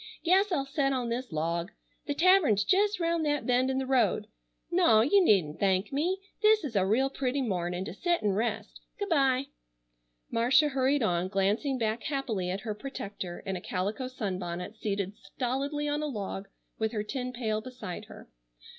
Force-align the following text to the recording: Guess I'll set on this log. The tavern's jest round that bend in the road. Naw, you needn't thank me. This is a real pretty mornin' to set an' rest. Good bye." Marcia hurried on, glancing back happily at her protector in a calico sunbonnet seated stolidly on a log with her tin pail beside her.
Guess 0.23 0.51
I'll 0.51 0.65
set 0.65 0.93
on 0.93 1.09
this 1.09 1.31
log. 1.31 1.71
The 2.07 2.15
tavern's 2.15 2.63
jest 2.63 2.99
round 2.99 3.23
that 3.27 3.45
bend 3.45 3.69
in 3.69 3.77
the 3.77 3.85
road. 3.85 4.25
Naw, 4.71 5.01
you 5.01 5.23
needn't 5.23 5.59
thank 5.59 5.93
me. 5.93 6.17
This 6.41 6.63
is 6.63 6.75
a 6.75 6.87
real 6.87 7.07
pretty 7.11 7.39
mornin' 7.43 7.85
to 7.85 7.93
set 7.93 8.23
an' 8.23 8.31
rest. 8.31 8.79
Good 8.97 9.09
bye." 9.09 9.45
Marcia 10.31 10.69
hurried 10.69 11.03
on, 11.03 11.27
glancing 11.27 11.77
back 11.77 12.01
happily 12.01 12.49
at 12.49 12.61
her 12.61 12.73
protector 12.73 13.41
in 13.45 13.55
a 13.55 13.61
calico 13.61 14.07
sunbonnet 14.07 14.75
seated 14.75 15.13
stolidly 15.17 15.87
on 15.87 16.01
a 16.01 16.07
log 16.07 16.47
with 16.79 16.93
her 16.93 17.03
tin 17.03 17.31
pail 17.31 17.61
beside 17.61 18.05
her. 18.05 18.27